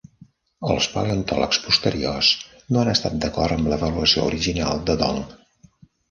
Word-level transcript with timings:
Els 0.75 0.85
paleontòlegs 0.93 1.59
posteriors 1.65 2.29
no 2.75 2.81
han 2.83 2.89
estat 2.93 3.19
d'acord 3.25 3.55
amb 3.57 3.69
l'avaluació 3.73 4.23
original 4.31 4.81
de 4.89 4.97
Dong. 5.03 5.21